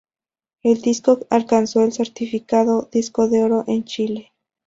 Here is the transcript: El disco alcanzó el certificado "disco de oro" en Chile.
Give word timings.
El 0.63 0.81
disco 0.81 1.19
alcanzó 1.29 1.83
el 1.83 1.93
certificado 1.93 2.89
"disco 2.91 3.27
de 3.29 3.43
oro" 3.43 3.65
en 3.67 3.83
Chile. 3.83 4.31